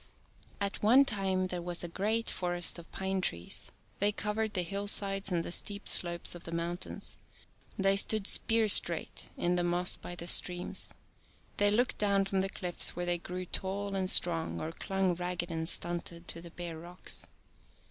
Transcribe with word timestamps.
At 0.59 0.81
one 0.81 1.05
time 1.05 1.45
there 1.45 1.61
was 1.61 1.83
a 1.83 1.87
great 1.87 2.27
forest 2.27 2.79
of 2.79 2.91
pine 2.91 3.21
trees. 3.21 3.71
They 3.99 4.11
covered 4.11 4.55
the 4.55 4.63
hill 4.63 4.87
sides 4.87 5.31
and 5.31 5.43
the 5.45 5.51
steep 5.51 5.87
slopes 5.87 6.33
of 6.33 6.43
the 6.43 6.51
mountains. 6.51 7.19
They 7.77 7.95
stood 7.97 8.25
"spear 8.25 8.67
straight" 8.67 9.29
in 9.37 9.57
the 9.57 9.63
moss 9.63 9.95
by 9.97 10.15
the 10.15 10.25
streams. 10.27 10.89
They 11.57 11.69
looked 11.69 11.99
down 11.99 12.25
from 12.25 12.41
the 12.41 12.49
cliffs 12.49 12.95
where 12.95 13.05
they 13.05 13.19
grew 13.19 13.45
tall 13.45 13.93
and 13.95 14.09
strong, 14.09 14.59
or 14.59 14.71
clung 14.71 15.13
ragged 15.13 15.51
and 15.51 15.69
stunted 15.69 16.27
to 16.29 16.41
the 16.41 16.49
bare 16.49 16.79
rocks. 16.79 17.27